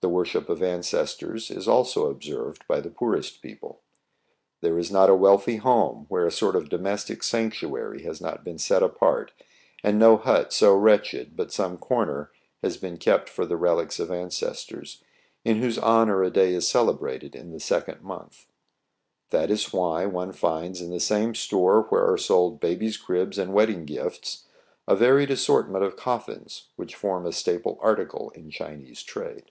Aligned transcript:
The 0.00 0.10
worship 0.10 0.50
of 0.50 0.62
ancestors 0.62 1.50
is 1.50 1.66
also 1.66 2.10
observed 2.10 2.66
by 2.68 2.80
the 2.82 2.90
poorest 2.90 3.40
people. 3.40 3.80
There 4.60 4.78
is 4.78 4.90
not 4.90 5.08
a 5.08 5.14
wealthy 5.14 5.56
home 5.56 6.04
where 6.10 6.26
a 6.26 6.30
sort 6.30 6.56
of 6.56 6.68
domestic 6.68 7.22
sanctuary 7.22 8.02
has 8.02 8.20
not 8.20 8.44
been 8.44 8.58
set 8.58 8.82
apart, 8.82 9.32
and 9.82 9.98
no 9.98 10.18
hut 10.18 10.52
so 10.52 10.76
wretched 10.76 11.38
but 11.38 11.52
some 11.52 11.78
corner 11.78 12.30
has 12.62 12.76
been 12.76 12.98
kept 12.98 13.30
for 13.30 13.46
the 13.46 13.56
relics 13.56 13.98
of 13.98 14.10
ancestors, 14.10 15.02
in 15.42 15.62
whose 15.62 15.78
honor 15.78 16.22
a 16.22 16.28
day 16.30 16.52
is 16.52 16.68
cele 16.68 16.94
brated 16.94 17.34
in 17.34 17.52
the 17.52 17.58
second 17.58 18.02
month. 18.02 18.44
That 19.30 19.50
is 19.50 19.72
why 19.72 20.04
one 20.04 20.32
finds 20.32 20.82
in 20.82 20.90
the 20.90 21.00
same 21.00 21.34
store 21.34 21.80
where 21.88 22.12
are 22.12 22.18
sold 22.18 22.60
babies' 22.60 22.98
cribs 22.98 23.38
and 23.38 23.54
wedding 23.54 23.86
gifts, 23.86 24.44
a 24.86 24.94
varied 24.96 25.30
assortment 25.30 25.82
of 25.82 25.96
coffins, 25.96 26.68
which 26.76 26.94
form 26.94 27.24
a 27.24 27.32
staple 27.32 27.78
article 27.80 28.28
in 28.34 28.50
Chinese 28.50 29.02
trade. 29.02 29.50